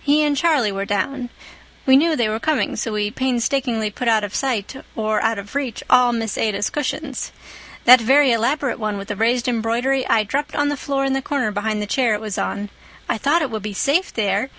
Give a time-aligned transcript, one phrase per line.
[0.00, 1.28] "He and Charlie were down.
[1.86, 5.56] We knew they were coming, so we painstakingly put out of sight or out of
[5.56, 7.32] reach all Miss Ada's cushions.
[7.84, 11.20] That very elaborate one with the raised embroidery I dropped on the floor in the
[11.20, 12.70] corner behind the chair it was on.
[13.08, 14.50] I thought it would be safe there.